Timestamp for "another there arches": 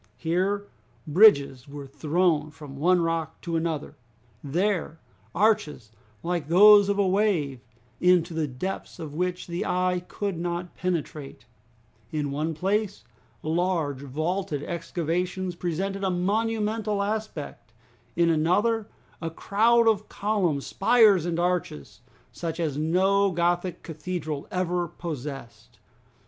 3.55-5.91